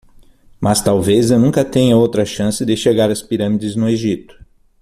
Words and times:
Mas 0.59 0.81
talvez 0.81 1.29
eu 1.29 1.37
nunca 1.39 1.63
tenha 1.63 1.95
outra 1.95 2.25
chance 2.25 2.65
de 2.65 2.75
chegar 2.75 3.11
às 3.11 3.21
pirâmides 3.21 3.75
no 3.75 3.87
Egito. 3.87 4.35